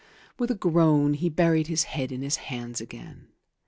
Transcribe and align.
With 0.39 0.49
a 0.49 0.55
groan 0.55 1.13
he 1.13 1.29
buried 1.29 1.67
his 1.67 1.83
head 1.83 2.11
in 2.11 2.23
his 2.23 2.37
hands 2.37 2.81
again. 2.81 3.27